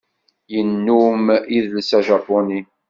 Yennum 0.53 1.23
idles 1.57 1.89
ajapuni. 1.99 2.59